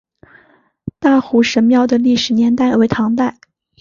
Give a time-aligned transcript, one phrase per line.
[0.97, 3.37] 大湖神庙的历史年代为唐代。